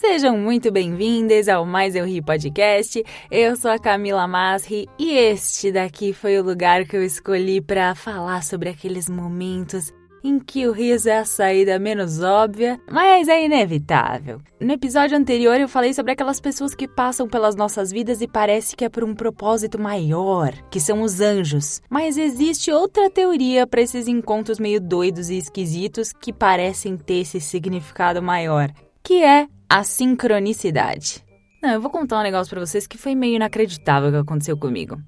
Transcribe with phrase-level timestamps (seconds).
[0.00, 3.04] Sejam muito bem-vindas ao Mais Eu Ri Podcast.
[3.28, 7.96] Eu sou a Camila Masri e este daqui foi o lugar que eu escolhi para
[7.96, 9.92] falar sobre aqueles momentos
[10.22, 14.40] em que o riso é a saída menos óbvia, mas é inevitável.
[14.60, 18.76] No episódio anterior eu falei sobre aquelas pessoas que passam pelas nossas vidas e parece
[18.76, 21.82] que é por um propósito maior, que são os anjos.
[21.90, 27.40] Mas existe outra teoria para esses encontros meio doidos e esquisitos que parecem ter esse
[27.40, 28.70] significado maior,
[29.02, 31.22] que é a sincronicidade.
[31.62, 34.98] Não, eu vou contar um negócio para vocês que foi meio inacreditável que aconteceu comigo.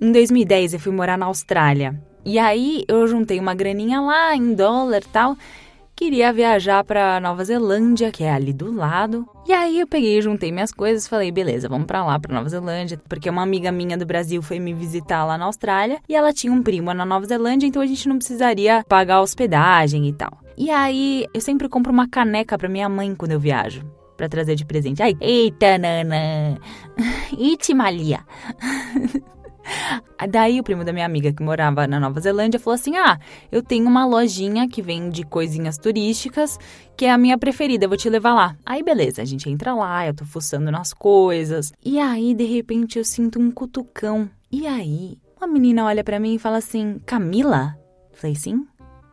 [0.00, 2.00] Em 2010 eu fui morar na Austrália.
[2.24, 5.36] E aí eu juntei uma graninha lá em dólar tal.
[5.94, 9.26] Queria viajar para Nova Zelândia, que é ali do lado.
[9.46, 13.00] E aí eu peguei, juntei minhas coisas, falei, beleza, vamos para lá, para Nova Zelândia,
[13.08, 16.52] porque uma amiga minha do Brasil foi me visitar lá na Austrália e ela tinha
[16.52, 20.38] um primo na Nova Zelândia, então a gente não precisaria pagar hospedagem e tal.
[20.62, 23.82] E aí eu sempre compro uma caneca para minha mãe quando eu viajo.
[24.16, 25.02] Pra trazer de presente.
[25.02, 26.56] Ai, eita, Nana!
[27.36, 28.20] Iti, Malia!
[30.30, 33.18] Daí o primo da minha amiga que morava na Nova Zelândia falou assim: Ah,
[33.50, 36.56] eu tenho uma lojinha que vende coisinhas turísticas,
[36.96, 38.56] que é a minha preferida, eu vou te levar lá.
[38.64, 41.72] Aí beleza, a gente entra lá, eu tô fuçando nas coisas.
[41.84, 44.30] E aí, de repente, eu sinto um cutucão.
[44.50, 47.76] E aí, uma menina olha pra mim e fala assim: Camila?
[48.14, 48.64] Falei, sim.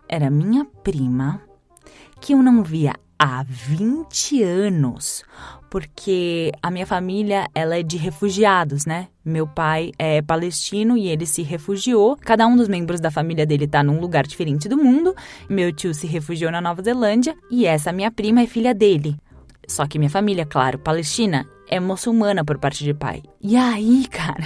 [0.09, 1.39] Era minha prima,
[2.19, 5.23] que eu não via há 20 anos,
[5.69, 9.09] porque a minha família ela é de refugiados, né?
[9.23, 12.17] Meu pai é palestino e ele se refugiou.
[12.17, 15.13] Cada um dos membros da família dele tá num lugar diferente do mundo.
[15.47, 19.16] Meu tio se refugiou na Nova Zelândia e essa minha prima é filha dele.
[19.67, 23.22] Só que minha família, claro, palestina, é muçulmana por parte de pai.
[23.39, 24.44] E aí, cara,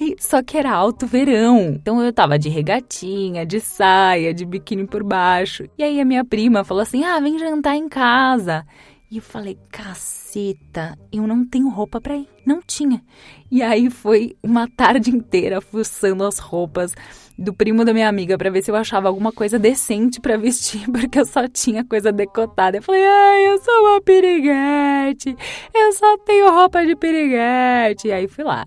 [0.00, 1.74] Aí, só que era alto verão.
[1.74, 5.64] Então eu tava de regatinha, de saia, de biquíni por baixo.
[5.78, 8.66] E aí a minha prima falou assim: ah, vem jantar em casa.
[9.10, 12.28] E eu falei, caceta, eu não tenho roupa pra ir.
[12.44, 13.00] Não tinha.
[13.48, 16.94] E aí foi uma tarde inteira fuçando as roupas
[17.38, 20.86] do primo da minha amiga pra ver se eu achava alguma coisa decente pra vestir,
[20.90, 22.78] porque eu só tinha coisa decotada.
[22.78, 25.36] Eu falei, ai, eu sou uma piriguete,
[25.72, 28.08] eu só tenho roupa de piriguete.
[28.08, 28.64] E aí fui lá.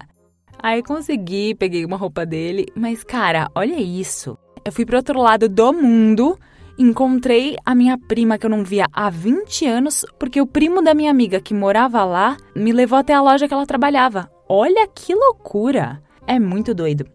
[0.62, 4.38] Aí consegui, peguei uma roupa dele, mas cara, olha isso.
[4.66, 6.38] Eu fui pro outro lado do mundo,
[6.78, 10.94] encontrei a minha prima que eu não via há 20 anos, porque o primo da
[10.94, 14.30] minha amiga que morava lá me levou até a loja que ela trabalhava.
[14.50, 16.02] Olha que loucura!
[16.26, 17.06] É muito doido.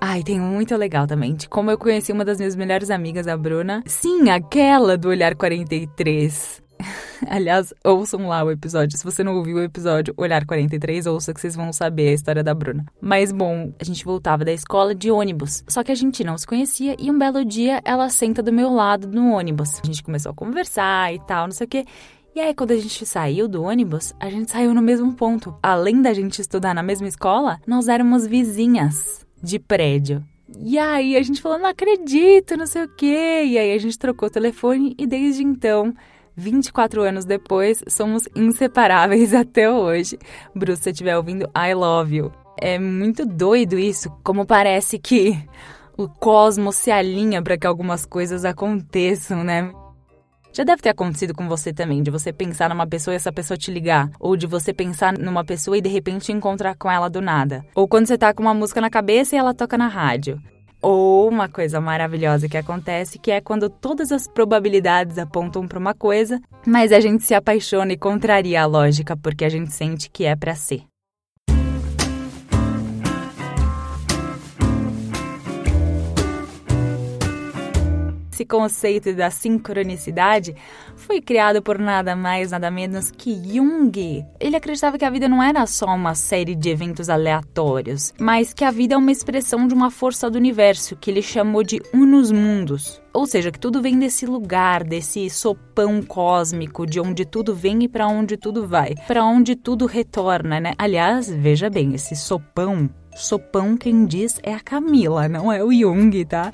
[0.00, 3.36] Ai, tem muito legal também, de como eu conheci uma das minhas melhores amigas, a
[3.36, 3.82] Bruna.
[3.86, 6.62] Sim, aquela do Olhar 43.
[7.28, 8.96] Aliás, ouçam lá o episódio.
[8.96, 12.42] Se você não ouviu o episódio Olhar 43, ouça que vocês vão saber a história
[12.42, 12.84] da Bruna.
[13.00, 15.64] Mas bom, a gente voltava da escola de ônibus.
[15.68, 18.72] Só que a gente não se conhecia e um belo dia ela senta do meu
[18.72, 19.80] lado no ônibus.
[19.82, 21.84] A gente começou a conversar e tal, não sei o quê.
[22.34, 25.54] E aí, quando a gente saiu do ônibus, a gente saiu no mesmo ponto.
[25.62, 30.20] Além da gente estudar na mesma escola, nós éramos vizinhas de prédio.
[30.58, 33.44] E aí a gente falou, não acredito, não sei o quê.
[33.46, 35.94] E aí a gente trocou o telefone e desde então
[36.36, 40.18] 24 anos depois, somos inseparáveis até hoje.
[40.54, 42.32] Bruce, se estiver ouvindo, I love you.
[42.60, 45.38] É muito doido isso, como parece que
[45.96, 49.72] o cosmos se alinha para que algumas coisas aconteçam, né?
[50.52, 53.58] Já deve ter acontecido com você também, de você pensar numa pessoa e essa pessoa
[53.58, 54.08] te ligar.
[54.20, 57.64] Ou de você pensar numa pessoa e de repente encontrar com ela do nada.
[57.74, 60.40] Ou quando você tá com uma música na cabeça e ela toca na rádio.
[60.86, 65.94] Ou uma coisa maravilhosa que acontece, que é quando todas as probabilidades apontam para uma
[65.94, 70.26] coisa, mas a gente se apaixona e contraria a lógica porque a gente sente que
[70.26, 70.82] é para ser.
[78.30, 80.54] Esse conceito da sincronicidade
[81.04, 84.24] foi criado por nada mais, nada menos que Jung.
[84.40, 88.64] Ele acreditava que a vida não era só uma série de eventos aleatórios, mas que
[88.64, 92.32] a vida é uma expressão de uma força do universo que ele chamou de unus
[92.32, 93.03] mundus.
[93.14, 97.88] Ou seja, que tudo vem desse lugar, desse sopão cósmico, de onde tudo vem e
[97.88, 100.72] para onde tudo vai, para onde tudo retorna, né?
[100.76, 106.24] Aliás, veja bem, esse sopão Sopão, quem diz é a Camila, não é o Jung,
[106.24, 106.52] tá?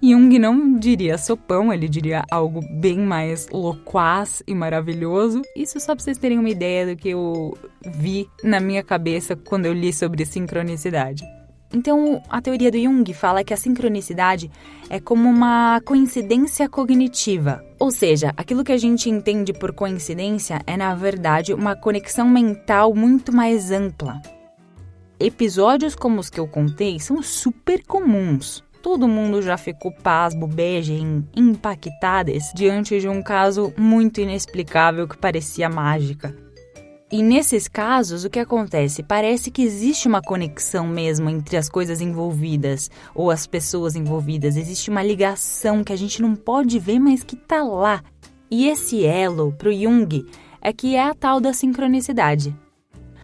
[0.00, 5.42] Jung não diria sopão, ele diria algo bem mais loquaz e maravilhoso.
[5.56, 9.66] Isso só pra vocês terem uma ideia do que eu vi na minha cabeça quando
[9.66, 11.24] eu li sobre sincronicidade.
[11.72, 14.50] Então, a teoria do Jung fala que a sincronicidade
[14.88, 17.64] é como uma coincidência cognitiva.
[17.78, 22.92] Ou seja, aquilo que a gente entende por coincidência é, na verdade, uma conexão mental
[22.94, 24.20] muito mais ampla.
[25.18, 28.64] Episódios como os que eu contei são super comuns.
[28.82, 30.98] Todo mundo já ficou pasmo, bege,
[31.36, 36.34] impactadas diante de um caso muito inexplicável que parecia mágica.
[37.12, 39.02] E nesses casos, o que acontece?
[39.02, 44.56] Parece que existe uma conexão mesmo entre as coisas envolvidas ou as pessoas envolvidas.
[44.56, 48.00] Existe uma ligação que a gente não pode ver, mas que tá lá.
[48.48, 50.24] E esse elo, para o Jung,
[50.62, 52.56] é que é a tal da sincronicidade.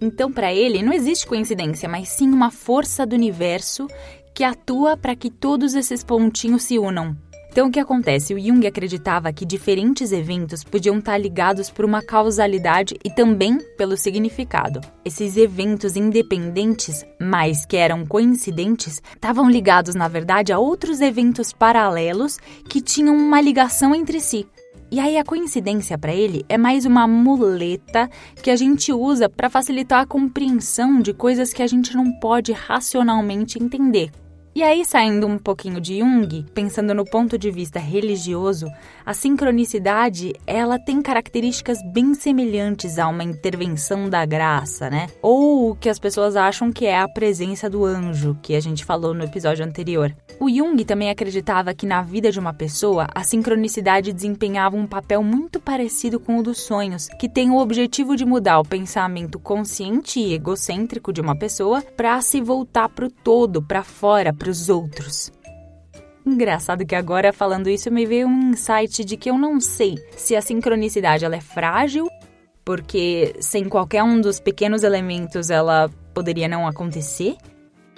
[0.00, 3.86] Então, para ele, não existe coincidência, mas sim uma força do universo
[4.34, 7.16] que atua para que todos esses pontinhos se unam.
[7.56, 8.34] Então, o que acontece?
[8.34, 13.96] O Jung acreditava que diferentes eventos podiam estar ligados por uma causalidade e também pelo
[13.96, 14.78] significado.
[15.02, 22.36] Esses eventos independentes, mas que eram coincidentes, estavam ligados, na verdade, a outros eventos paralelos
[22.68, 24.46] que tinham uma ligação entre si.
[24.90, 28.06] E aí a coincidência para ele é mais uma muleta
[28.42, 32.52] que a gente usa para facilitar a compreensão de coisas que a gente não pode
[32.52, 34.10] racionalmente entender,
[34.56, 38.66] e aí, saindo um pouquinho de Jung, pensando no ponto de vista religioso,
[39.04, 45.08] a sincronicidade, ela tem características bem semelhantes a uma intervenção da graça, né?
[45.20, 48.82] Ou o que as pessoas acham que é a presença do anjo, que a gente
[48.82, 50.16] falou no episódio anterior.
[50.40, 55.22] O Jung também acreditava que na vida de uma pessoa, a sincronicidade desempenhava um papel
[55.22, 60.18] muito parecido com o dos sonhos, que tem o objetivo de mudar o pensamento consciente
[60.18, 65.32] e egocêntrico de uma pessoa para se voltar para o todo, para fora, os outros.
[66.24, 70.34] Engraçado que agora, falando isso, me veio um insight de que eu não sei se
[70.34, 72.08] a sincronicidade ela é frágil,
[72.64, 77.36] porque sem qualquer um dos pequenos elementos ela poderia não acontecer,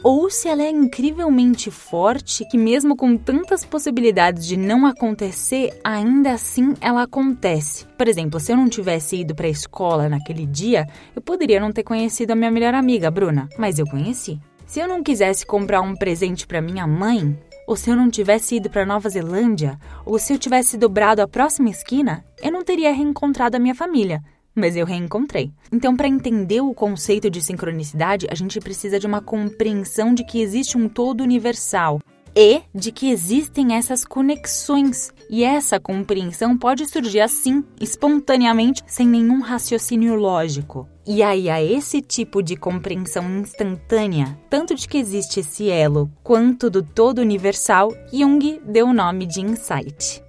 [0.03, 6.33] ou se ela é incrivelmente forte, que mesmo com tantas possibilidades de não acontecer, ainda
[6.33, 7.87] assim ela acontece.
[7.97, 10.87] Por exemplo, se eu não tivesse ido para a escola naquele dia,
[11.17, 14.39] eu poderia não ter conhecido a minha melhor amiga, Bruna, mas eu conheci.
[14.69, 17.35] Se eu não quisesse comprar um presente para minha mãe,
[17.67, 21.27] ou se eu não tivesse ido para Nova Zelândia, ou se eu tivesse dobrado a
[21.27, 24.23] próxima esquina, eu não teria reencontrado a minha família,
[24.55, 25.51] mas eu reencontrei.
[25.73, 30.43] Então, para entender o conceito de sincronicidade, a gente precisa de uma compreensão de que
[30.43, 31.99] existe um todo universal
[32.37, 35.11] e de que existem essas conexões.
[35.31, 40.87] E essa compreensão pode surgir assim, espontaneamente, sem nenhum raciocínio lógico.
[41.11, 46.69] E aí, a esse tipo de compreensão instantânea, tanto de que existe esse elo quanto
[46.69, 50.23] do todo universal, Jung deu o nome de insight.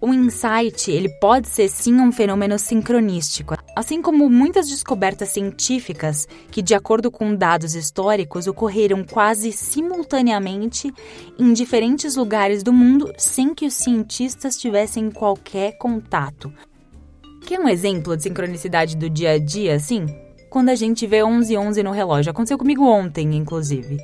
[0.00, 6.60] O insight, ele pode ser sim um fenômeno sincronístico, assim como muitas descobertas científicas que,
[6.60, 10.92] de acordo com dados históricos, ocorreram quase simultaneamente
[11.38, 16.52] em diferentes lugares do mundo sem que os cientistas tivessem qualquer contato.
[17.46, 20.04] Quer um exemplo de sincronicidade do dia a dia, assim?
[20.50, 22.32] Quando a gente vê 1111 no relógio.
[22.32, 23.98] Aconteceu comigo ontem, inclusive.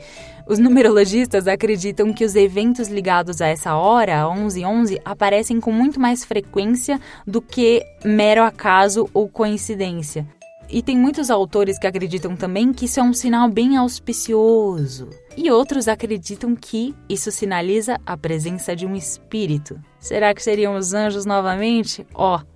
[0.46, 6.24] Os numerologistas acreditam que os eventos ligados a essa hora, 1111, aparecem com muito mais
[6.24, 10.24] frequência do que mero acaso ou coincidência.
[10.70, 15.10] E tem muitos autores que acreditam também que isso é um sinal bem auspicioso.
[15.36, 19.80] E outros acreditam que isso sinaliza a presença de um espírito.
[19.98, 22.06] Será que seriam os anjos novamente?
[22.14, 22.38] Ó.
[22.38, 22.51] Oh.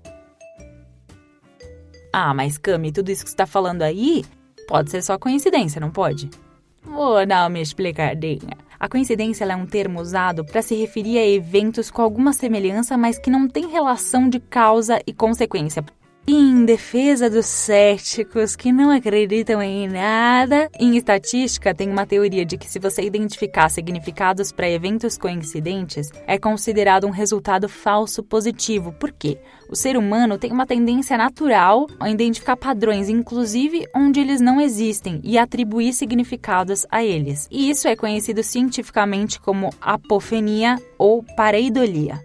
[2.18, 4.24] Ah, mas Cami, tudo isso que você está falando aí
[4.66, 6.30] pode ser só coincidência, não pode?
[6.82, 8.56] Vou dar uma explicadinha.
[8.80, 13.18] A coincidência é um termo usado para se referir a eventos com alguma semelhança, mas
[13.18, 15.84] que não tem relação de causa e consequência.
[16.28, 22.58] Em defesa dos céticos que não acreditam em nada, em estatística tem uma teoria de
[22.58, 28.90] que se você identificar significados para eventos coincidentes, é considerado um resultado falso positivo.
[28.90, 29.38] Por quê?
[29.70, 35.20] O ser humano tem uma tendência natural a identificar padrões, inclusive onde eles não existem,
[35.22, 37.46] e atribuir significados a eles.
[37.52, 42.20] E isso é conhecido cientificamente como apofenia ou pareidolia.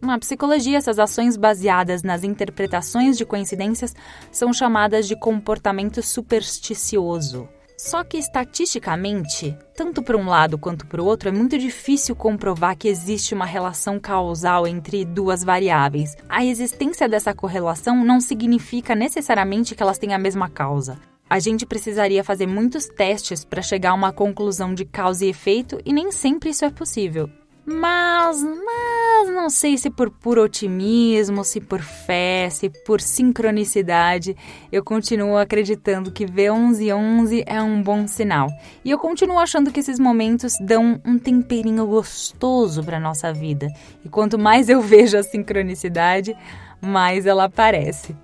[0.00, 3.94] Na psicologia, essas ações baseadas nas interpretações de coincidências
[4.30, 7.48] são chamadas de comportamento supersticioso.
[7.78, 12.76] Só que estatisticamente, tanto para um lado quanto para o outro, é muito difícil comprovar
[12.76, 16.16] que existe uma relação causal entre duas variáveis.
[16.28, 20.98] A existência dessa correlação não significa necessariamente que elas têm a mesma causa.
[21.28, 25.78] A gente precisaria fazer muitos testes para chegar a uma conclusão de causa e efeito
[25.84, 27.28] e nem sempre isso é possível.
[27.68, 34.36] Mas, mas não sei se por puro otimismo, se por fé, se por sincronicidade,
[34.70, 38.48] eu continuo acreditando que V1111 é um bom sinal.
[38.84, 43.66] E eu continuo achando que esses momentos dão um temperinho gostoso para nossa vida.
[44.04, 46.36] E quanto mais eu vejo a sincronicidade,
[46.80, 48.14] mais ela aparece.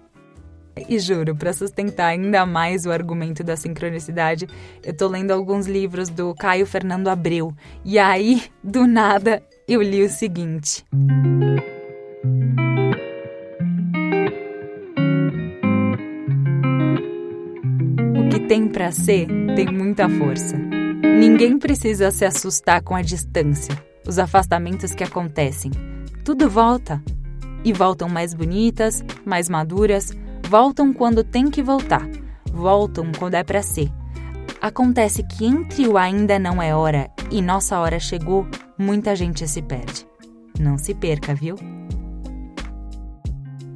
[0.88, 4.48] E juro, para sustentar ainda mais o argumento da sincronicidade,
[4.82, 7.54] eu tô lendo alguns livros do Caio Fernando Abreu.
[7.84, 10.84] E aí, do nada, eu li o seguinte.
[18.16, 20.56] O que tem para ser tem muita força.
[20.56, 23.76] Ninguém precisa se assustar com a distância,
[24.06, 25.70] os afastamentos que acontecem.
[26.24, 27.02] Tudo volta.
[27.64, 30.10] E voltam mais bonitas, mais maduras,
[30.52, 32.06] voltam quando tem que voltar,
[32.52, 33.90] voltam quando é para ser.
[34.60, 39.62] Acontece que entre o ainda não é hora e nossa hora chegou, muita gente se
[39.62, 40.06] perde.
[40.60, 41.56] Não se perca, viu?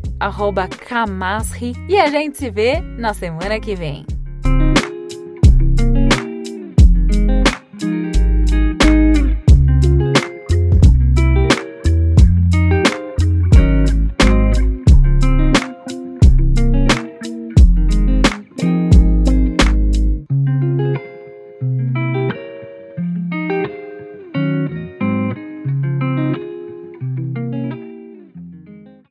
[0.87, 4.18] @camasri e a gente se vê na semana que vem.